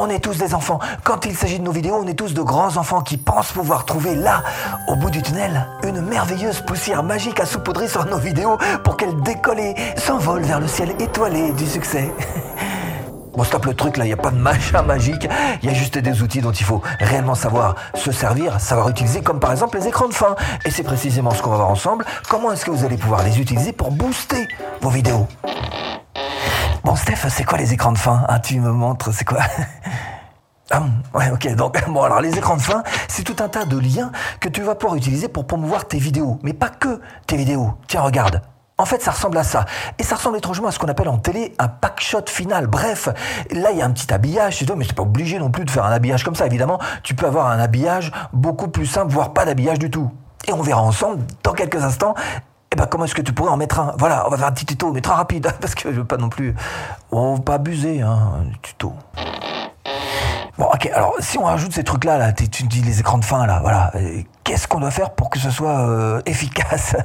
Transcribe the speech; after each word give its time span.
On 0.00 0.08
est 0.08 0.20
tous 0.20 0.38
des 0.38 0.54
enfants. 0.54 0.78
Quand 1.02 1.26
il 1.26 1.36
s'agit 1.36 1.58
de 1.58 1.64
nos 1.64 1.72
vidéos, 1.72 1.98
on 2.00 2.06
est 2.06 2.14
tous 2.14 2.32
de 2.32 2.40
grands 2.40 2.76
enfants 2.76 3.00
qui 3.00 3.16
pensent 3.16 3.50
pouvoir 3.50 3.84
trouver 3.84 4.14
là, 4.14 4.44
au 4.86 4.94
bout 4.94 5.10
du 5.10 5.20
tunnel, 5.22 5.66
une 5.82 6.00
merveilleuse 6.02 6.60
poussière 6.60 7.02
magique 7.02 7.40
à 7.40 7.46
saupoudrer 7.46 7.88
sur 7.88 8.06
nos 8.06 8.18
vidéos 8.18 8.58
pour 8.84 8.96
qu'elles 8.96 9.20
décollent 9.22 9.74
s'envolent 9.96 10.44
vers 10.44 10.60
le 10.60 10.68
ciel 10.68 10.94
étoilé 11.00 11.50
du 11.52 11.66
succès. 11.66 12.12
Bon, 13.36 13.44
stop 13.44 13.66
le 13.66 13.74
truc 13.74 13.98
là, 13.98 14.04
il 14.04 14.08
n'y 14.08 14.14
a 14.14 14.16
pas 14.16 14.32
de 14.32 14.36
machin 14.36 14.82
magique, 14.82 15.28
il 15.62 15.68
y 15.68 15.72
a 15.72 15.74
juste 15.74 15.96
des 15.96 16.22
outils 16.22 16.40
dont 16.40 16.50
il 16.50 16.64
faut 16.64 16.82
réellement 16.98 17.36
savoir 17.36 17.76
se 17.94 18.10
servir, 18.10 18.58
savoir 18.58 18.88
utiliser, 18.88 19.20
comme 19.20 19.38
par 19.38 19.52
exemple 19.52 19.78
les 19.78 19.86
écrans 19.86 20.08
de 20.08 20.14
fin. 20.14 20.34
Et 20.64 20.72
c'est 20.72 20.82
précisément 20.82 21.30
ce 21.30 21.40
qu'on 21.40 21.50
va 21.50 21.56
voir 21.58 21.70
ensemble. 21.70 22.04
Comment 22.28 22.50
est-ce 22.50 22.64
que 22.64 22.72
vous 22.72 22.84
allez 22.84 22.96
pouvoir 22.96 23.22
les 23.22 23.38
utiliser 23.38 23.72
pour 23.72 23.92
booster 23.92 24.48
vos 24.80 24.90
vidéos? 24.90 25.28
Bon, 26.88 26.96
Steph, 26.96 27.28
c'est 27.28 27.44
quoi 27.44 27.58
les 27.58 27.74
écrans 27.74 27.92
de 27.92 27.98
fin 27.98 28.24
ah, 28.28 28.40
Tu 28.40 28.58
me 28.58 28.72
montres, 28.72 29.12
c'est 29.12 29.26
quoi 29.26 29.40
Ah, 30.70 30.84
ouais, 31.12 31.30
ok. 31.30 31.54
Donc, 31.54 31.76
bon, 31.88 32.02
alors 32.02 32.22
les 32.22 32.38
écrans 32.38 32.56
de 32.56 32.62
fin, 32.62 32.82
c'est 33.08 33.24
tout 33.24 33.36
un 33.44 33.48
tas 33.50 33.66
de 33.66 33.76
liens 33.76 34.10
que 34.40 34.48
tu 34.48 34.62
vas 34.62 34.74
pouvoir 34.74 34.96
utiliser 34.96 35.28
pour 35.28 35.46
promouvoir 35.46 35.86
tes 35.86 35.98
vidéos. 35.98 36.38
Mais 36.42 36.54
pas 36.54 36.70
que 36.70 37.02
tes 37.26 37.36
vidéos. 37.36 37.74
Tiens, 37.88 38.00
regarde. 38.00 38.40
En 38.78 38.86
fait, 38.86 39.02
ça 39.02 39.10
ressemble 39.10 39.36
à 39.36 39.44
ça. 39.44 39.66
Et 39.98 40.02
ça 40.02 40.16
ressemble 40.16 40.38
étrangement 40.38 40.68
à 40.68 40.70
ce 40.70 40.78
qu'on 40.78 40.88
appelle 40.88 41.10
en 41.10 41.18
télé 41.18 41.52
un 41.58 41.68
pack 41.68 42.00
shot 42.00 42.24
final. 42.26 42.68
Bref, 42.68 43.10
là, 43.50 43.70
il 43.70 43.76
y 43.76 43.82
a 43.82 43.84
un 43.84 43.90
petit 43.90 44.10
habillage, 44.10 44.64
mais 44.74 44.86
c'est 44.86 44.96
pas 44.96 45.02
obligé 45.02 45.38
non 45.38 45.50
plus 45.50 45.66
de 45.66 45.70
faire 45.70 45.84
un 45.84 45.92
habillage 45.92 46.24
comme 46.24 46.36
ça. 46.36 46.46
Évidemment, 46.46 46.78
tu 47.02 47.14
peux 47.14 47.26
avoir 47.26 47.48
un 47.48 47.58
habillage 47.58 48.12
beaucoup 48.32 48.68
plus 48.68 48.86
simple, 48.86 49.12
voire 49.12 49.34
pas 49.34 49.44
d'habillage 49.44 49.78
du 49.78 49.90
tout. 49.90 50.10
Et 50.46 50.54
on 50.54 50.62
verra 50.62 50.80
ensemble, 50.80 51.26
dans 51.42 51.52
quelques 51.52 51.84
instants, 51.84 52.14
eh 52.72 52.76
ben, 52.76 52.86
comment 52.86 53.04
est-ce 53.04 53.14
que 53.14 53.22
tu 53.22 53.32
pourrais 53.32 53.50
en 53.50 53.56
mettre 53.56 53.80
un? 53.80 53.94
Voilà, 53.98 54.26
on 54.26 54.30
va 54.30 54.36
faire 54.36 54.46
un 54.48 54.52
petit 54.52 54.66
tuto, 54.66 54.92
mais 54.92 55.00
très 55.00 55.14
rapide, 55.14 55.50
parce 55.60 55.74
que 55.74 55.92
je 55.92 56.00
veux 56.00 56.06
pas 56.06 56.16
non 56.18 56.28
plus... 56.28 56.54
On 57.10 57.34
va 57.36 57.40
pas 57.40 57.54
abuser, 57.54 58.02
hein, 58.02 58.44
du 58.44 58.58
tuto. 58.60 58.92
Bon, 60.58 60.66
ok, 60.66 60.90
alors, 60.92 61.14
si 61.20 61.38
on 61.38 61.44
rajoute 61.44 61.72
ces 61.72 61.84
trucs-là, 61.84 62.18
là, 62.18 62.32
tu 62.32 62.64
dis 62.64 62.82
les 62.82 63.00
écrans 63.00 63.18
de 63.18 63.24
fin, 63.24 63.46
là, 63.46 63.60
voilà, 63.60 63.92
qu'est-ce 64.44 64.68
qu'on 64.68 64.80
doit 64.80 64.90
faire 64.90 65.10
pour 65.10 65.30
que 65.30 65.38
ce 65.38 65.50
soit 65.50 65.88
euh, 65.88 66.20
efficace? 66.26 66.96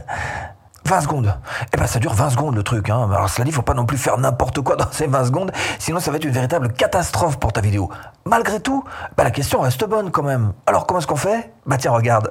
20 0.85 1.01
secondes. 1.01 1.33
Eh 1.73 1.77
ben 1.77 1.87
ça 1.87 1.99
dure 1.99 2.13
20 2.13 2.31
secondes 2.31 2.55
le 2.55 2.63
truc. 2.63 2.89
Hein. 2.89 3.09
Alors 3.09 3.29
cela 3.29 3.45
dit, 3.45 3.51
faut 3.51 3.61
pas 3.61 3.73
non 3.73 3.85
plus 3.85 3.97
faire 3.97 4.17
n'importe 4.17 4.61
quoi 4.61 4.75
dans 4.77 4.91
ces 4.91 5.07
20 5.07 5.25
secondes, 5.25 5.51
sinon 5.79 5.99
ça 5.99 6.11
va 6.11 6.17
être 6.17 6.25
une 6.25 6.31
véritable 6.31 6.73
catastrophe 6.73 7.39
pour 7.39 7.53
ta 7.53 7.61
vidéo. 7.61 7.89
Malgré 8.25 8.59
tout, 8.59 8.83
bah, 9.15 9.23
la 9.23 9.31
question 9.31 9.61
reste 9.61 9.87
bonne 9.87 10.11
quand 10.11 10.23
même. 10.23 10.53
Alors 10.65 10.85
comment 10.85 10.99
est-ce 10.99 11.07
qu'on 11.07 11.15
fait? 11.15 11.53
Bah 11.65 11.77
tiens, 11.77 11.91
regarde. 11.91 12.29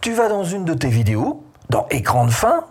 tu 0.00 0.12
vas 0.14 0.28
dans 0.28 0.44
une 0.44 0.64
de 0.64 0.74
tes 0.74 0.88
vidéos, 0.88 1.43
dans 1.70 1.86
écran 1.90 2.26
de 2.26 2.30
fin, 2.30 2.64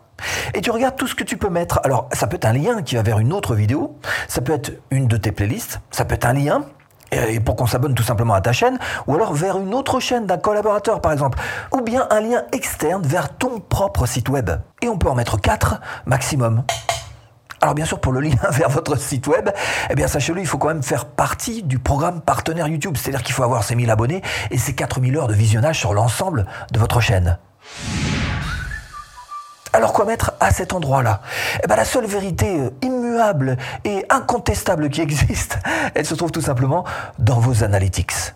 et 0.53 0.61
tu 0.61 0.71
regardes 0.71 0.95
tout 0.95 1.07
ce 1.07 1.15
que 1.15 1.23
tu 1.23 1.37
peux 1.37 1.49
mettre. 1.49 1.79
Alors 1.83 2.07
ça 2.11 2.27
peut 2.27 2.35
être 2.35 2.45
un 2.45 2.53
lien 2.53 2.81
qui 2.81 2.95
va 2.95 3.01
vers 3.01 3.19
une 3.19 3.33
autre 3.33 3.55
vidéo, 3.55 3.97
ça 4.27 4.41
peut 4.41 4.53
être 4.53 4.71
une 4.91 5.07
de 5.07 5.17
tes 5.17 5.31
playlists, 5.31 5.81
ça 5.91 6.05
peut 6.05 6.15
être 6.15 6.25
un 6.25 6.33
lien 6.33 6.65
et 7.11 7.39
pour 7.39 7.55
qu'on 7.55 7.67
s'abonne 7.67 7.93
tout 7.93 8.03
simplement 8.03 8.33
à 8.33 8.41
ta 8.41 8.53
chaîne, 8.53 8.79
ou 9.07 9.15
alors 9.15 9.33
vers 9.33 9.59
une 9.59 9.73
autre 9.73 9.99
chaîne 9.99 10.25
d'un 10.25 10.37
collaborateur 10.37 11.01
par 11.01 11.11
exemple, 11.11 11.37
ou 11.71 11.81
bien 11.81 12.07
un 12.09 12.21
lien 12.21 12.43
externe 12.51 13.03
vers 13.05 13.37
ton 13.37 13.59
propre 13.59 14.05
site 14.05 14.29
web. 14.29 14.49
Et 14.81 14.89
on 14.89 14.97
peut 14.97 15.09
en 15.09 15.15
mettre 15.15 15.39
4 15.39 15.79
maximum. 16.05 16.63
Alors 17.61 17.75
bien 17.75 17.85
sûr, 17.85 17.99
pour 17.99 18.11
le 18.11 18.19
lien 18.19 18.35
vers 18.51 18.69
votre 18.69 18.97
site 18.97 19.27
web, 19.27 19.49
eh 19.89 19.95
bien 19.95 20.07
sachez-le, 20.07 20.41
il 20.41 20.47
faut 20.47 20.57
quand 20.57 20.67
même 20.67 20.83
faire 20.83 21.05
partie 21.05 21.63
du 21.63 21.79
programme 21.79 22.21
partenaire 22.21 22.67
YouTube. 22.67 22.97
C'est-à-dire 22.97 23.23
qu'il 23.23 23.33
faut 23.33 23.43
avoir 23.43 23.63
ces 23.63 23.75
1000 23.75 23.89
abonnés 23.89 24.21
et 24.51 24.57
ces 24.57 24.73
4000 24.73 25.17
heures 25.17 25.27
de 25.27 25.33
visionnage 25.33 25.79
sur 25.79 25.93
l'ensemble 25.93 26.45
de 26.71 26.79
votre 26.79 26.99
chaîne. 26.99 27.37
Alors 29.75 29.91
quoi 29.91 30.05
mettre 30.05 30.33
à 30.39 30.51
cet 30.51 30.71
endroit-là? 30.71 31.21
Eh 31.63 31.67
bien 31.67 31.75
la 31.75 31.83
seule 31.83 32.05
vérité 32.05 32.59
euh, 32.59 32.69
immuable 32.83 33.57
et 33.83 34.05
incontestable 34.07 34.87
qui 34.89 35.01
existe, 35.01 35.57
elle 35.95 36.05
se 36.05 36.13
trouve 36.13 36.31
tout 36.31 36.41
simplement 36.41 36.85
dans 37.17 37.39
vos 37.39 37.63
analytics. 37.63 38.35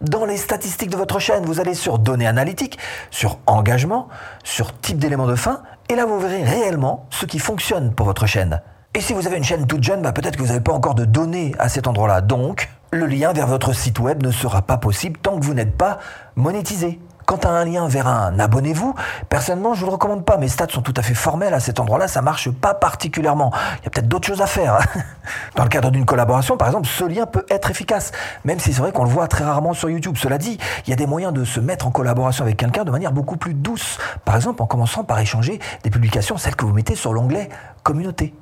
Dans 0.00 0.24
les 0.24 0.36
statistiques 0.36 0.90
de 0.90 0.96
votre 0.96 1.20
chaîne, 1.20 1.44
vous 1.44 1.60
allez 1.60 1.74
sur 1.74 2.00
données 2.00 2.26
analytiques, 2.26 2.76
sur 3.12 3.38
engagement, 3.46 4.08
sur 4.42 4.76
type 4.80 4.98
d'éléments 4.98 5.28
de 5.28 5.36
fin, 5.36 5.62
et 5.88 5.94
là 5.94 6.06
vous 6.06 6.18
verrez 6.18 6.42
réellement 6.42 7.06
ce 7.10 7.24
qui 7.24 7.38
fonctionne 7.38 7.94
pour 7.94 8.06
votre 8.06 8.26
chaîne. 8.26 8.60
Et 8.94 9.00
si 9.00 9.12
vous 9.12 9.28
avez 9.28 9.36
une 9.36 9.44
chaîne 9.44 9.68
toute 9.68 9.82
jeune, 9.84 10.02
bah 10.02 10.10
peut-être 10.10 10.36
que 10.36 10.42
vous 10.42 10.48
n'avez 10.48 10.60
pas 10.60 10.72
encore 10.72 10.96
de 10.96 11.04
données 11.04 11.54
à 11.60 11.68
cet 11.68 11.86
endroit-là. 11.86 12.20
Donc, 12.20 12.68
le 12.90 13.06
lien 13.06 13.32
vers 13.32 13.46
votre 13.46 13.72
site 13.72 14.00
web 14.00 14.22
ne 14.24 14.32
sera 14.32 14.62
pas 14.62 14.76
possible 14.76 15.18
tant 15.20 15.38
que 15.38 15.44
vous 15.44 15.54
n'êtes 15.54 15.76
pas 15.76 15.98
monétisé. 16.36 17.00
Quant 17.26 17.36
à 17.36 17.48
un 17.48 17.64
lien 17.64 17.88
vers 17.88 18.06
un 18.06 18.38
abonnez-vous, 18.38 18.94
personnellement, 19.28 19.74
je 19.74 19.80
ne 19.80 19.84
vous 19.84 19.86
le 19.86 19.92
recommande 19.92 20.24
pas. 20.24 20.36
Mes 20.36 20.48
stats 20.48 20.68
sont 20.68 20.82
tout 20.82 20.94
à 20.96 21.02
fait 21.02 21.14
formels 21.14 21.54
à 21.54 21.60
cet 21.60 21.80
endroit-là, 21.80 22.06
ça 22.08 22.20
marche 22.22 22.50
pas 22.50 22.74
particulièrement. 22.74 23.50
Il 23.80 23.84
y 23.84 23.86
a 23.86 23.90
peut-être 23.90 24.08
d'autres 24.08 24.26
choses 24.26 24.42
à 24.42 24.46
faire. 24.46 24.74
Hein. 24.74 25.00
Dans 25.56 25.62
le 25.62 25.68
cadre 25.68 25.90
d'une 25.90 26.04
collaboration, 26.04 26.56
par 26.56 26.68
exemple, 26.68 26.86
ce 26.86 27.04
lien 27.04 27.26
peut 27.26 27.46
être 27.48 27.70
efficace, 27.70 28.12
même 28.44 28.58
si 28.58 28.72
c'est 28.72 28.80
vrai 28.80 28.92
qu'on 28.92 29.04
le 29.04 29.10
voit 29.10 29.28
très 29.28 29.44
rarement 29.44 29.72
sur 29.72 29.88
YouTube. 29.88 30.16
Cela 30.18 30.38
dit, 30.38 30.58
il 30.86 30.90
y 30.90 30.92
a 30.92 30.96
des 30.96 31.06
moyens 31.06 31.32
de 31.32 31.44
se 31.44 31.60
mettre 31.60 31.86
en 31.86 31.90
collaboration 31.90 32.44
avec 32.44 32.56
quelqu'un 32.58 32.84
de 32.84 32.90
manière 32.90 33.12
beaucoup 33.12 33.36
plus 33.36 33.54
douce. 33.54 33.98
Par 34.24 34.36
exemple, 34.36 34.62
en 34.62 34.66
commençant 34.66 35.04
par 35.04 35.18
échanger 35.18 35.60
des 35.82 35.90
publications, 35.90 36.36
celles 36.36 36.56
que 36.56 36.64
vous 36.64 36.74
mettez 36.74 36.94
sur 36.94 37.12
l'onglet 37.12 37.48
Communauté. 37.82 38.34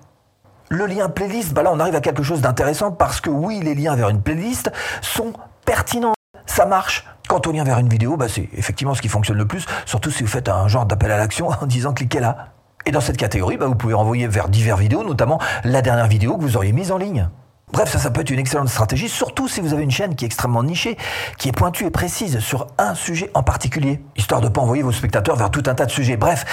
Le 0.68 0.86
lien 0.86 1.08
playlist, 1.08 1.52
bah 1.52 1.62
là 1.62 1.70
on 1.72 1.80
arrive 1.80 1.96
à 1.96 2.00
quelque 2.00 2.22
chose 2.22 2.40
d'intéressant 2.40 2.92
parce 2.92 3.20
que 3.20 3.28
oui, 3.28 3.60
les 3.60 3.74
liens 3.74 3.94
vers 3.94 4.08
une 4.08 4.22
playlist 4.22 4.72
sont 5.02 5.32
pertinents. 5.66 6.14
Ça 6.46 6.64
marche. 6.64 7.06
Quant 7.28 7.40
au 7.46 7.52
lien 7.52 7.64
vers 7.64 7.78
une 7.78 7.88
vidéo, 7.88 8.16
bah, 8.16 8.28
c'est 8.28 8.48
effectivement 8.56 8.94
ce 8.94 9.02
qui 9.02 9.08
fonctionne 9.08 9.38
le 9.38 9.46
plus, 9.46 9.66
surtout 9.86 10.10
si 10.10 10.22
vous 10.22 10.28
faites 10.28 10.48
un 10.48 10.68
genre 10.68 10.86
d'appel 10.86 11.10
à 11.10 11.16
l'action 11.16 11.48
en 11.48 11.66
disant 11.66 11.92
cliquez 11.92 12.20
là. 12.20 12.48
Et 12.84 12.90
dans 12.90 13.00
cette 13.00 13.16
catégorie, 13.16 13.56
bah, 13.56 13.66
vous 13.66 13.74
pouvez 13.74 13.94
renvoyer 13.94 14.26
vers 14.26 14.48
divers 14.48 14.76
vidéos, 14.76 15.04
notamment 15.04 15.38
la 15.64 15.82
dernière 15.82 16.08
vidéo 16.08 16.36
que 16.36 16.42
vous 16.42 16.56
auriez 16.56 16.72
mise 16.72 16.90
en 16.90 16.98
ligne. 16.98 17.28
Bref, 17.72 17.96
ça, 17.96 18.10
peut 18.10 18.20
être 18.20 18.30
une 18.30 18.38
excellente 18.38 18.68
stratégie, 18.68 19.08
surtout 19.08 19.48
si 19.48 19.62
vous 19.62 19.72
avez 19.72 19.82
une 19.82 19.90
chaîne 19.90 20.14
qui 20.14 20.24
est 20.24 20.26
extrêmement 20.26 20.62
nichée, 20.62 20.98
qui 21.38 21.48
est 21.48 21.52
pointue 21.52 21.86
et 21.86 21.90
précise 21.90 22.38
sur 22.40 22.66
un 22.76 22.94
sujet 22.94 23.30
en 23.32 23.42
particulier, 23.42 24.02
histoire 24.14 24.42
de 24.42 24.48
ne 24.48 24.52
pas 24.52 24.60
envoyer 24.60 24.82
vos 24.82 24.92
spectateurs 24.92 25.36
vers 25.36 25.50
tout 25.50 25.62
un 25.66 25.74
tas 25.74 25.86
de 25.86 25.90
sujets. 25.90 26.18
Bref, 26.18 26.44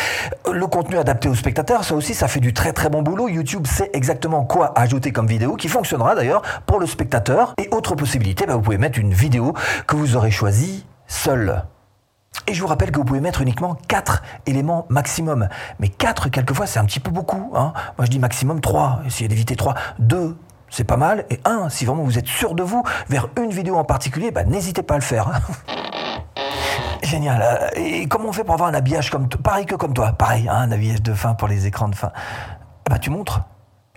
le 0.50 0.66
contenu 0.68 0.98
adapté 0.98 1.28
aux 1.28 1.36
spectateurs, 1.36 1.84
ça 1.84 1.94
aussi, 1.96 2.14
ça 2.14 2.30
fait 2.30 2.40
du 2.40 2.54
très 2.54 2.72
très 2.72 2.90
bon 2.90 3.02
boulot. 3.02 3.28
YouTube 3.28 3.68
sait 3.68 3.90
exactement 3.94 4.46
quoi 4.46 4.72
ajouter 4.80 5.12
comme 5.12 5.28
vidéo, 5.28 5.56
qui 5.56 5.68
fonctionnera 5.68 6.16
d'ailleurs 6.16 6.42
pour 6.66 6.80
le 6.80 6.88
spectateur. 6.88 7.54
Et 7.58 7.68
autre 7.72 7.96
possibilité, 7.96 8.46
bah, 8.46 8.56
vous 8.56 8.62
pouvez 8.62 8.78
mettre 8.78 8.98
une 8.98 9.14
vidéo 9.14 9.54
que 9.88 9.98
vous 9.98 10.16
aurez 10.16 10.32
choisie 10.32 10.86
seule. 11.08 11.66
Et 12.48 12.54
je 12.54 12.62
vous 12.62 12.68
rappelle 12.68 12.92
que 12.92 12.98
vous 12.98 13.06
pouvez 13.06 13.20
mettre 13.20 13.42
uniquement 13.42 13.78
4 13.88 14.24
éléments 14.46 14.86
maximum. 14.90 15.50
Mais 15.80 15.90
4, 15.90 16.30
quelquefois, 16.30 16.66
c'est 16.66 16.80
un 16.80 16.86
petit 16.86 17.00
peu 17.00 17.12
beaucoup. 17.12 17.52
Hein. 17.56 17.74
Moi, 17.98 18.06
je 18.06 18.10
dis 18.10 18.20
maximum 18.20 18.62
3. 18.62 19.02
Essayez 19.06 19.28
d'éviter 19.28 19.56
3. 19.56 19.76
2, 20.00 20.36
c'est 20.70 20.84
pas 20.84 20.98
mal. 20.98 21.26
Et 21.30 21.40
un, 21.46 21.70
si 21.70 21.86
vraiment 21.86 22.04
vous 22.04 22.18
êtes 22.18 22.28
sûr 22.28 22.56
de 22.56 22.64
vous, 22.64 22.84
vers 23.10 23.30
une 23.38 23.52
vidéo 23.52 23.76
en 23.76 23.84
particulier, 23.84 24.32
bah, 24.32 24.44
n'hésitez 24.44 24.84
pas 24.84 24.96
à 24.96 24.98
le 24.98 25.04
faire. 25.04 25.28
Hein. 25.28 25.40
Génial. 27.04 27.72
Et 27.76 28.08
comment 28.08 28.30
on 28.30 28.34
fait 28.34 28.44
pour 28.44 28.54
avoir 28.54 28.70
un 28.70 28.74
habillage 28.74 29.10
comme 29.10 29.28
pareil 29.30 29.66
que 29.66 29.76
comme 29.76 29.94
toi? 29.94 30.12
Pareil, 30.12 30.48
hein, 30.48 30.56
un 30.56 30.72
habillage 30.72 31.02
de 31.02 31.14
fin 31.14 31.34
pour 31.34 31.48
les 31.48 31.66
écrans 31.66 31.88
de 31.88 31.96
fin. 31.96 32.12
Bah, 32.90 33.00
tu 33.00 33.10
montres 33.10 33.42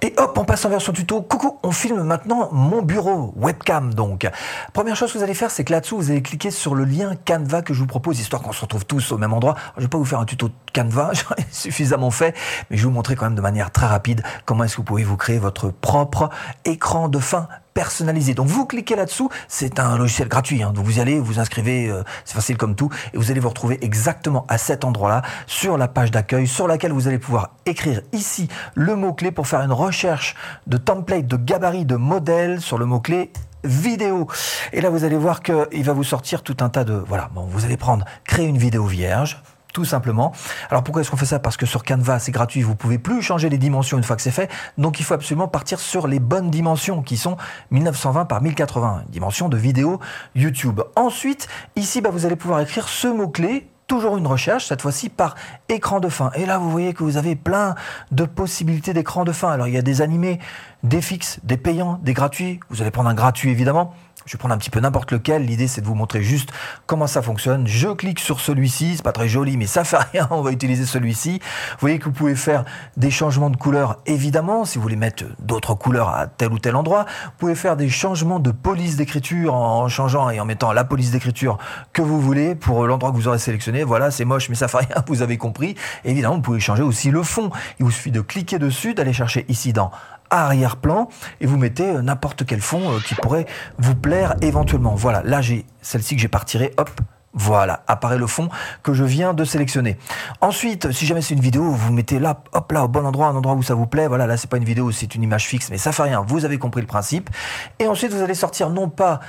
et 0.04 0.12
hop, 0.16 0.36
on 0.36 0.44
passe 0.44 0.64
en 0.64 0.68
version 0.68 0.92
tuto. 0.92 1.22
Coucou, 1.22 1.58
on 1.62 1.70
filme 1.70 2.02
maintenant 2.02 2.48
mon 2.50 2.82
bureau, 2.82 3.32
webcam 3.36 3.94
donc. 3.94 4.28
Première 4.72 4.96
chose 4.96 5.12
que 5.12 5.18
vous 5.18 5.22
allez 5.22 5.32
faire, 5.34 5.52
c'est 5.52 5.62
que 5.62 5.70
là-dessous, 5.70 5.96
vous 5.96 6.10
allez 6.10 6.22
cliquer 6.22 6.50
sur 6.50 6.74
le 6.74 6.84
lien 6.84 7.14
Canva 7.24 7.62
que 7.62 7.72
je 7.72 7.78
vous 7.78 7.86
propose, 7.86 8.18
histoire 8.18 8.42
qu'on 8.42 8.50
se 8.50 8.62
retrouve 8.62 8.84
tous 8.84 9.12
au 9.12 9.18
même 9.18 9.32
endroit. 9.32 9.54
Je 9.76 9.80
ne 9.80 9.86
vais 9.86 9.88
pas 9.88 9.98
vous 9.98 10.04
faire 10.04 10.18
un 10.18 10.24
tuto 10.24 10.50
Canva, 10.74 11.12
j'en 11.14 11.36
ai 11.36 11.46
suffisamment 11.52 12.10
fait, 12.10 12.34
mais 12.68 12.76
je 12.76 12.82
vais 12.82 12.88
vous 12.88 12.94
montrer 12.94 13.14
quand 13.14 13.26
même 13.26 13.36
de 13.36 13.40
manière 13.40 13.70
très 13.70 13.86
rapide 13.86 14.24
comment 14.44 14.64
est-ce 14.64 14.72
que 14.72 14.78
vous 14.78 14.84
pouvez 14.84 15.04
vous 15.04 15.16
créer 15.16 15.38
votre 15.38 15.70
propre 15.70 16.30
écran 16.64 17.08
de 17.08 17.20
fin 17.20 17.46
personnalisé. 17.74 18.34
Donc 18.34 18.46
vous 18.46 18.66
cliquez 18.66 18.96
là-dessous, 18.96 19.30
c'est 19.48 19.78
un 19.78 19.96
logiciel 19.96 20.28
gratuit. 20.28 20.62
Hein. 20.62 20.72
Donc 20.72 20.84
vous 20.84 20.98
allez, 20.98 21.18
vous 21.18 21.38
inscrivez, 21.38 21.88
euh, 21.88 22.02
c'est 22.24 22.34
facile 22.34 22.56
comme 22.56 22.74
tout, 22.74 22.90
et 23.12 23.16
vous 23.16 23.30
allez 23.30 23.40
vous 23.40 23.48
retrouver 23.48 23.78
exactement 23.82 24.44
à 24.48 24.58
cet 24.58 24.84
endroit-là, 24.84 25.22
sur 25.46 25.78
la 25.78 25.88
page 25.88 26.10
d'accueil, 26.10 26.46
sur 26.46 26.68
laquelle 26.68 26.92
vous 26.92 27.08
allez 27.08 27.18
pouvoir 27.18 27.50
écrire 27.66 28.02
ici 28.12 28.48
le 28.74 28.96
mot-clé 28.96 29.30
pour 29.30 29.46
faire 29.46 29.60
une 29.60 29.72
recherche 29.72 30.34
de 30.66 30.76
template, 30.76 31.26
de 31.26 31.36
gabarit, 31.36 31.84
de 31.84 31.96
modèle 31.96 32.60
sur 32.60 32.78
le 32.78 32.86
mot-clé 32.86 33.32
vidéo. 33.64 34.26
Et 34.72 34.80
là, 34.80 34.90
vous 34.90 35.04
allez 35.04 35.16
voir 35.16 35.42
qu'il 35.42 35.84
va 35.84 35.92
vous 35.92 36.04
sortir 36.04 36.42
tout 36.42 36.56
un 36.60 36.68
tas 36.68 36.84
de... 36.84 36.94
Voilà, 36.94 37.30
bon, 37.34 37.42
vous 37.42 37.64
allez 37.64 37.76
prendre, 37.76 38.04
créer 38.24 38.46
une 38.46 38.58
vidéo 38.58 38.86
vierge, 38.86 39.40
tout 39.72 39.84
simplement. 39.84 40.32
Alors 40.70 40.82
pourquoi 40.82 41.02
est-ce 41.02 41.10
qu'on 41.10 41.16
fait 41.16 41.26
ça? 41.26 41.38
Parce 41.38 41.56
que 41.56 41.66
sur 41.66 41.84
Canva, 41.84 42.18
c'est 42.18 42.32
gratuit, 42.32 42.62
vous 42.62 42.74
pouvez 42.74 42.98
plus 42.98 43.22
changer 43.22 43.48
les 43.48 43.58
dimensions 43.58 43.96
une 43.96 44.04
fois 44.04 44.16
que 44.16 44.22
c'est 44.22 44.30
fait. 44.30 44.50
Donc 44.78 45.00
il 45.00 45.04
faut 45.04 45.14
absolument 45.14 45.48
partir 45.48 45.80
sur 45.80 46.06
les 46.06 46.20
bonnes 46.20 46.50
dimensions 46.50 47.02
qui 47.02 47.16
sont 47.16 47.36
1920 47.70 48.26
par 48.26 48.42
1080, 48.42 49.04
dimension 49.08 49.48
de 49.48 49.56
vidéo 49.56 50.00
YouTube. 50.34 50.80
Ensuite, 50.96 51.48
ici, 51.76 52.00
bah, 52.00 52.10
vous 52.10 52.26
allez 52.26 52.36
pouvoir 52.36 52.60
écrire 52.60 52.88
ce 52.88 53.08
mot-clé 53.08 53.68
toujours 53.86 54.16
une 54.16 54.26
recherche, 54.26 54.68
cette 54.68 54.80
fois-ci 54.80 55.10
par 55.10 55.34
écran 55.68 56.00
de 56.00 56.08
fin. 56.08 56.30
Et 56.34 56.46
là, 56.46 56.56
vous 56.56 56.70
voyez 56.70 56.94
que 56.94 57.02
vous 57.02 57.18
avez 57.18 57.36
plein 57.36 57.74
de 58.10 58.24
possibilités 58.24 58.94
d'écran 58.94 59.24
de 59.24 59.32
fin. 59.32 59.50
Alors, 59.50 59.68
il 59.68 59.74
y 59.74 59.76
a 59.76 59.82
des 59.82 60.00
animés, 60.00 60.38
des 60.82 61.02
fixes, 61.02 61.40
des 61.42 61.58
payants, 61.58 62.00
des 62.02 62.14
gratuits. 62.14 62.58
Vous 62.70 62.80
allez 62.80 62.90
prendre 62.90 63.10
un 63.10 63.14
gratuit 63.14 63.50
évidemment. 63.50 63.94
Je 64.26 64.32
vais 64.32 64.38
prendre 64.38 64.54
un 64.54 64.58
petit 64.58 64.70
peu 64.70 64.80
n'importe 64.80 65.12
lequel. 65.12 65.44
L'idée, 65.44 65.68
c'est 65.68 65.80
de 65.80 65.86
vous 65.86 65.94
montrer 65.94 66.22
juste 66.22 66.50
comment 66.86 67.06
ça 67.06 67.22
fonctionne. 67.22 67.66
Je 67.66 67.88
clique 67.88 68.20
sur 68.20 68.40
celui-ci. 68.40 68.96
C'est 68.96 69.02
pas 69.02 69.12
très 69.12 69.28
joli, 69.28 69.56
mais 69.56 69.66
ça 69.66 69.84
fait 69.84 69.98
rien. 70.12 70.28
On 70.30 70.42
va 70.42 70.52
utiliser 70.52 70.86
celui-ci. 70.86 71.40
Vous 71.72 71.78
voyez 71.80 71.98
que 71.98 72.04
vous 72.04 72.12
pouvez 72.12 72.36
faire 72.36 72.64
des 72.96 73.10
changements 73.10 73.50
de 73.50 73.56
couleur, 73.56 73.98
évidemment, 74.06 74.64
si 74.64 74.78
vous 74.78 74.82
voulez 74.82 74.96
mettre 74.96 75.24
d'autres 75.40 75.74
couleurs 75.74 76.08
à 76.08 76.26
tel 76.26 76.52
ou 76.52 76.58
tel 76.58 76.76
endroit. 76.76 77.06
Vous 77.24 77.32
pouvez 77.38 77.54
faire 77.54 77.76
des 77.76 77.88
changements 77.88 78.40
de 78.40 78.50
police 78.50 78.96
d'écriture 78.96 79.54
en 79.54 79.88
changeant 79.88 80.30
et 80.30 80.40
en 80.40 80.44
mettant 80.44 80.72
la 80.72 80.84
police 80.84 81.10
d'écriture 81.10 81.58
que 81.92 82.02
vous 82.02 82.20
voulez 82.20 82.54
pour 82.54 82.86
l'endroit 82.86 83.10
que 83.10 83.16
vous 83.16 83.28
aurez 83.28 83.38
sélectionné. 83.38 83.84
Voilà, 83.84 84.10
c'est 84.10 84.24
moche, 84.24 84.48
mais 84.48 84.54
ça 84.54 84.68
fait 84.68 84.78
rien. 84.78 84.88
Vous 85.06 85.22
avez 85.22 85.36
compris. 85.36 85.74
Évidemment, 86.04 86.36
vous 86.36 86.42
pouvez 86.42 86.60
changer 86.60 86.82
aussi 86.82 87.10
le 87.10 87.22
fond. 87.22 87.50
Il 87.78 87.84
vous 87.84 87.90
suffit 87.90 88.10
de 88.10 88.20
cliquer 88.20 88.58
dessus, 88.58 88.94
d'aller 88.94 89.12
chercher 89.12 89.44
ici 89.48 89.72
dans 89.72 89.90
arrière-plan 90.32 91.08
et 91.40 91.46
vous 91.46 91.56
mettez 91.56 91.90
euh, 91.90 92.02
n'importe 92.02 92.44
quel 92.44 92.60
fond 92.60 92.92
euh, 92.92 92.98
qui 93.00 93.14
pourrait 93.14 93.46
vous 93.78 93.94
plaire 93.94 94.34
éventuellement. 94.40 94.94
Voilà, 94.94 95.22
là 95.24 95.40
j'ai 95.40 95.66
celle-ci 95.80 96.16
que 96.16 96.20
j'ai 96.20 96.28
pas 96.28 96.38
retirée, 96.38 96.72
hop, 96.76 96.90
voilà, 97.34 97.82
apparaît 97.86 98.18
le 98.18 98.26
fond 98.26 98.48
que 98.82 98.92
je 98.92 99.04
viens 99.04 99.32
de 99.32 99.44
sélectionner. 99.44 99.96
Ensuite, 100.40 100.92
si 100.92 101.06
jamais 101.06 101.22
c'est 101.22 101.34
une 101.34 101.40
vidéo, 101.40 101.62
vous 101.70 101.92
mettez 101.92 102.18
là, 102.18 102.42
hop 102.52 102.72
là, 102.72 102.84
au 102.84 102.88
bon 102.88 103.06
endroit, 103.06 103.28
un 103.28 103.36
endroit 103.36 103.54
où 103.54 103.62
ça 103.62 103.74
vous 103.74 103.86
plaît. 103.86 104.06
Voilà, 104.06 104.26
là 104.26 104.36
c'est 104.36 104.50
pas 104.50 104.58
une 104.58 104.64
vidéo, 104.64 104.90
c'est 104.90 105.14
une 105.14 105.22
image 105.22 105.46
fixe, 105.46 105.70
mais 105.70 105.78
ça 105.78 105.92
fait 105.92 106.02
rien. 106.02 106.24
Vous 106.26 106.44
avez 106.44 106.58
compris 106.58 106.82
le 106.82 106.86
principe. 106.86 107.30
Et 107.78 107.86
ensuite, 107.86 108.12
vous 108.12 108.22
allez 108.22 108.34
sortir 108.34 108.70
non 108.70 108.88
pas 108.88 109.20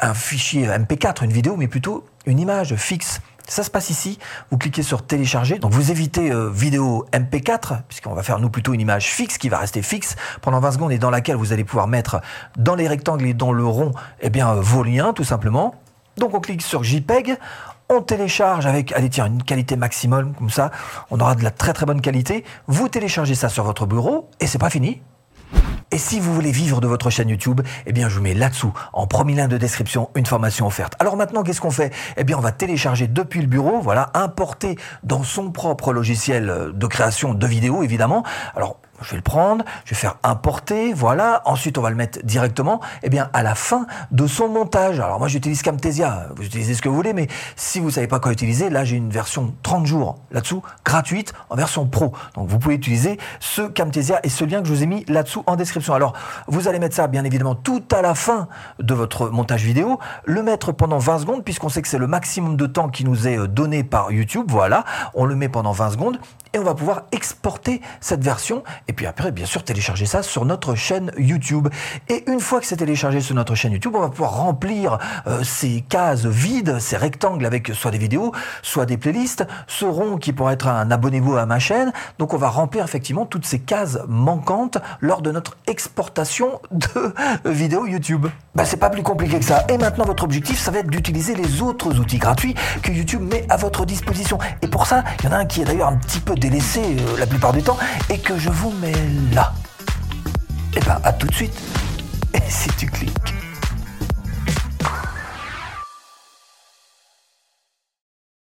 un 0.00 0.14
fichier 0.14 0.66
MP4, 0.66 1.24
une 1.24 1.32
vidéo, 1.32 1.56
mais 1.56 1.68
plutôt 1.68 2.04
une 2.26 2.38
image 2.38 2.76
fixe. 2.76 3.20
Ça 3.48 3.62
se 3.62 3.70
passe 3.70 3.88
ici. 3.88 4.18
Vous 4.50 4.58
cliquez 4.58 4.82
sur 4.82 5.02
télécharger. 5.02 5.58
Donc 5.58 5.72
vous 5.72 5.90
évitez 5.90 6.30
euh, 6.30 6.50
vidéo 6.50 7.06
MP4, 7.12 7.80
puisqu'on 7.88 8.12
va 8.12 8.22
faire 8.22 8.40
nous 8.40 8.50
plutôt 8.50 8.74
une 8.74 8.80
image 8.80 9.06
fixe 9.06 9.38
qui 9.38 9.48
va 9.48 9.58
rester 9.58 9.80
fixe 9.80 10.16
pendant 10.42 10.60
20 10.60 10.72
secondes 10.72 10.92
et 10.92 10.98
dans 10.98 11.10
laquelle 11.10 11.36
vous 11.36 11.52
allez 11.52 11.64
pouvoir 11.64 11.88
mettre 11.88 12.20
dans 12.58 12.74
les 12.74 12.86
rectangles 12.86 13.26
et 13.26 13.34
dans 13.34 13.52
le 13.52 13.64
rond 13.64 13.92
eh 14.20 14.28
bien, 14.28 14.54
vos 14.54 14.82
liens 14.82 15.14
tout 15.14 15.24
simplement. 15.24 15.74
Donc 16.18 16.34
on 16.34 16.40
clique 16.40 16.62
sur 16.62 16.84
JPEG. 16.84 17.38
On 17.88 18.02
télécharge 18.02 18.66
avec, 18.66 18.92
allez 18.92 19.08
tiens, 19.08 19.26
une 19.26 19.42
qualité 19.42 19.76
maximum, 19.76 20.34
comme 20.34 20.50
ça, 20.50 20.70
on 21.10 21.18
aura 21.18 21.34
de 21.34 21.42
la 21.42 21.50
très 21.50 21.72
très 21.72 21.86
bonne 21.86 22.02
qualité. 22.02 22.44
Vous 22.66 22.88
téléchargez 22.88 23.34
ça 23.34 23.48
sur 23.48 23.64
votre 23.64 23.86
bureau 23.86 24.28
et 24.40 24.46
c'est 24.46 24.58
pas 24.58 24.68
fini. 24.68 25.00
Et 25.90 25.96
si 25.98 26.20
vous 26.20 26.34
voulez 26.34 26.52
vivre 26.52 26.82
de 26.82 26.86
votre 26.86 27.08
chaîne 27.08 27.30
YouTube, 27.30 27.62
eh 27.86 27.92
bien, 27.92 28.10
je 28.10 28.16
vous 28.16 28.22
mets 28.22 28.34
là-dessous, 28.34 28.74
en 28.92 29.06
premier 29.06 29.34
lien 29.34 29.48
de 29.48 29.56
description, 29.56 30.10
une 30.14 30.26
formation 30.26 30.66
offerte. 30.66 30.92
Alors 30.98 31.16
maintenant, 31.16 31.42
qu'est-ce 31.42 31.62
qu'on 31.62 31.70
fait? 31.70 31.94
Eh 32.18 32.24
bien, 32.24 32.36
on 32.36 32.42
va 32.42 32.52
télécharger 32.52 33.06
depuis 33.08 33.40
le 33.40 33.46
bureau, 33.46 33.80
voilà, 33.80 34.10
importer 34.12 34.76
dans 35.02 35.22
son 35.22 35.50
propre 35.50 35.94
logiciel 35.94 36.72
de 36.74 36.86
création 36.86 37.32
de 37.32 37.46
vidéos, 37.46 37.82
évidemment. 37.82 38.22
Alors, 38.54 38.80
je 39.02 39.10
vais 39.10 39.16
le 39.16 39.22
prendre, 39.22 39.64
je 39.84 39.90
vais 39.90 40.00
faire 40.00 40.16
importer, 40.22 40.92
voilà. 40.92 41.42
Ensuite, 41.44 41.78
on 41.78 41.82
va 41.82 41.90
le 41.90 41.96
mettre 41.96 42.20
directement, 42.24 42.80
eh 43.02 43.10
bien, 43.10 43.30
à 43.32 43.42
la 43.42 43.54
fin 43.54 43.86
de 44.10 44.26
son 44.26 44.48
montage. 44.48 45.00
Alors 45.00 45.18
moi, 45.18 45.28
j'utilise 45.28 45.62
Camtasia. 45.62 46.28
Vous 46.36 46.44
utilisez 46.44 46.74
ce 46.74 46.82
que 46.82 46.88
vous 46.88 46.96
voulez, 46.96 47.12
mais 47.12 47.28
si 47.56 47.80
vous 47.80 47.90
savez 47.90 48.06
pas 48.06 48.20
quoi 48.20 48.32
utiliser, 48.32 48.70
là, 48.70 48.84
j'ai 48.84 48.96
une 48.96 49.10
version 49.10 49.54
30 49.62 49.86
jours 49.86 50.18
là-dessous, 50.30 50.62
gratuite, 50.84 51.32
en 51.50 51.56
version 51.56 51.86
pro. 51.86 52.12
Donc, 52.34 52.48
vous 52.48 52.58
pouvez 52.58 52.74
utiliser 52.74 53.18
ce 53.40 53.62
Camtasia 53.62 54.20
et 54.22 54.28
ce 54.28 54.44
lien 54.44 54.60
que 54.60 54.68
je 54.68 54.72
vous 54.72 54.82
ai 54.82 54.86
mis 54.86 55.04
là-dessous 55.08 55.42
en 55.46 55.56
description. 55.56 55.94
Alors, 55.94 56.14
vous 56.46 56.68
allez 56.68 56.78
mettre 56.78 56.96
ça, 56.96 57.06
bien 57.06 57.24
évidemment, 57.24 57.54
tout 57.54 57.84
à 57.92 58.02
la 58.02 58.14
fin 58.14 58.48
de 58.78 58.94
votre 58.94 59.30
montage 59.30 59.62
vidéo, 59.62 59.98
le 60.24 60.42
mettre 60.42 60.72
pendant 60.72 60.98
20 60.98 61.20
secondes, 61.20 61.44
puisqu'on 61.44 61.68
sait 61.68 61.82
que 61.82 61.88
c'est 61.88 61.98
le 61.98 62.06
maximum 62.06 62.56
de 62.56 62.66
temps 62.66 62.88
qui 62.88 63.04
nous 63.04 63.28
est 63.28 63.38
euh, 63.38 63.46
donné 63.46 63.84
par 63.84 64.12
YouTube. 64.12 64.46
Voilà, 64.48 64.84
on 65.14 65.24
le 65.24 65.34
met 65.34 65.48
pendant 65.48 65.72
20 65.72 65.90
secondes 65.90 66.18
et 66.52 66.58
on 66.58 66.64
va 66.64 66.74
pouvoir 66.74 67.02
exporter 67.12 67.80
cette 68.00 68.22
version 68.22 68.62
et 68.88 68.92
puis 68.92 69.06
après 69.06 69.32
bien 69.32 69.46
sûr 69.46 69.64
télécharger 69.64 70.06
ça 70.06 70.22
sur 70.22 70.44
notre 70.44 70.74
chaîne 70.74 71.12
YouTube. 71.18 71.68
Et 72.08 72.24
une 72.30 72.40
fois 72.40 72.60
que 72.60 72.66
c'est 72.66 72.76
téléchargé 72.76 73.20
sur 73.20 73.34
notre 73.34 73.54
chaîne 73.54 73.72
YouTube, 73.72 73.94
on 73.94 74.00
va 74.00 74.08
pouvoir 74.08 74.36
remplir 74.36 74.98
euh, 75.26 75.42
ces 75.42 75.82
cases 75.88 76.26
vides, 76.26 76.78
ces 76.78 76.96
rectangles 76.96 77.46
avec 77.46 77.68
soit 77.68 77.90
des 77.90 77.98
vidéos, 77.98 78.32
soit 78.62 78.86
des 78.86 78.96
playlists, 78.96 79.46
ce 79.66 79.84
rond 79.84 80.16
qui 80.16 80.32
pourrait 80.32 80.54
être 80.54 80.68
un 80.68 80.90
abonnez-vous 80.90 81.36
à 81.36 81.46
ma 81.46 81.58
chaîne. 81.58 81.92
Donc 82.18 82.34
on 82.34 82.38
va 82.38 82.48
remplir 82.48 82.84
effectivement 82.84 83.26
toutes 83.26 83.46
ces 83.46 83.58
cases 83.58 83.98
manquantes 84.08 84.78
lors 85.00 85.22
de 85.22 85.30
notre 85.30 85.56
exportation 85.66 86.60
de 86.70 87.14
vidéos 87.44 87.86
YouTube. 87.86 88.26
Bah 88.54 88.64
c'est 88.64 88.76
pas 88.76 88.90
plus 88.90 89.02
compliqué 89.02 89.38
que 89.38 89.44
ça. 89.44 89.64
Et 89.68 89.78
maintenant 89.78 90.04
votre 90.04 90.24
objectif 90.24 90.58
ça 90.58 90.70
va 90.70 90.78
être 90.78 90.90
d'utiliser 90.90 91.34
les 91.34 91.62
autres 91.62 91.98
outils 91.98 92.18
gratuits 92.18 92.54
que 92.82 92.92
YouTube 92.92 93.22
met 93.22 93.44
à 93.48 93.56
votre 93.56 93.84
disposition. 93.84 94.38
Et 94.62 94.68
pour 94.68 94.86
ça, 94.86 95.04
il 95.20 95.26
y 95.26 95.28
en 95.28 95.32
a 95.32 95.38
un 95.38 95.46
qui 95.46 95.62
est 95.62 95.64
d'ailleurs 95.64 95.88
un 95.88 95.96
petit 95.96 96.20
peu 96.20 96.34
délaissé 96.38 96.80
euh, 96.80 97.18
la 97.18 97.26
plupart 97.26 97.52
du 97.52 97.62
temps 97.62 97.78
et 98.10 98.18
que 98.18 98.38
je 98.38 98.50
vous 98.50 98.70
mets 98.70 98.92
là. 99.32 99.52
Et 100.74 100.78
eh 100.78 100.80
ben 100.80 101.00
à 101.02 101.12
tout 101.12 101.26
de 101.26 101.34
suite. 101.34 101.58
Et 102.34 102.40
si 102.48 102.68
tu 102.76 102.86
cliques 102.86 103.27